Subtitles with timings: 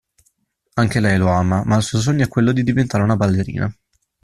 [0.81, 3.71] Anche lei lo ama, ma il suo sogno è quello di diventare una ballerina.